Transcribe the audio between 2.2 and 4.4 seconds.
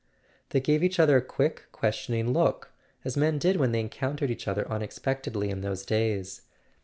look, as men did when they encountered